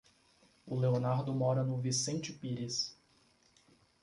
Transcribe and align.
O 0.65 0.75
Leonardo 0.75 1.31
mora 1.31 1.63
no 1.63 1.77
Vicente 1.79 2.33
Pires. 2.33 2.97